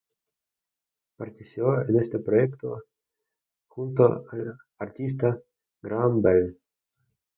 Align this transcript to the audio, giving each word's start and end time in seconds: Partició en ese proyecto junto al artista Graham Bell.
Partició 1.21 1.73
en 1.87 1.97
ese 2.03 2.17
proyecto 2.29 2.79
junto 3.75 4.09
al 4.31 4.57
artista 4.79 5.37
Graham 5.83 6.21
Bell. 6.23 6.49